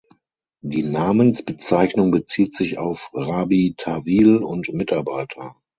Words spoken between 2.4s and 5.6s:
sich auf Rabi Tawil und Mitarbeiter.